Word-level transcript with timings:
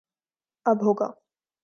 اب 0.65 0.77
ہو 0.85 0.91
گا 0.93 1.07